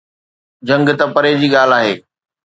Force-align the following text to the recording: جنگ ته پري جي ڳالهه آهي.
جنگ 0.67 0.87
ته 0.99 1.05
پري 1.13 1.31
جي 1.39 1.47
ڳالهه 1.55 1.77
آهي. 1.83 1.93